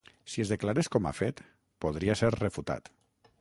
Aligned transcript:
Si 0.35 0.43
es 0.43 0.53
declarés 0.53 0.89
com 0.95 1.09
a 1.09 1.11
fet, 1.17 1.43
podria 1.87 2.17
ser 2.23 2.33
refutat. 2.39 2.91